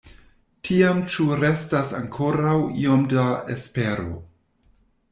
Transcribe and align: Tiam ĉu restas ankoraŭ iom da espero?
Tiam 0.69 1.03
ĉu 1.15 1.25
restas 1.41 1.93
ankoraŭ 1.99 2.57
iom 2.87 3.07
da 3.15 3.29
espero? 3.59 4.13